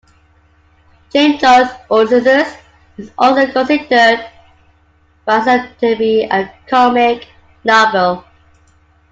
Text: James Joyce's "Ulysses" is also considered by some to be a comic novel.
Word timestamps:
James 1.13 1.39
Joyce's 1.39 1.75
"Ulysses" 1.91 2.57
is 2.97 3.11
also 3.19 3.45
considered 3.51 4.31
by 5.27 5.45
some 5.45 5.67
to 5.79 5.95
be 5.95 6.23
a 6.23 6.51
comic 6.67 7.27
novel. 7.63 8.25